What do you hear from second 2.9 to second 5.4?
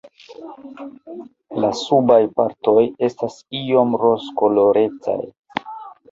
estas iom rozkolorecaj.